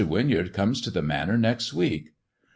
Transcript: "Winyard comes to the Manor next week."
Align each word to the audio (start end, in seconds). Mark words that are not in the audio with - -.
"Winyard 0.03 0.51
comes 0.51 0.81
to 0.81 0.89
the 0.89 1.03
Manor 1.03 1.37
next 1.37 1.75
week." 1.75 2.09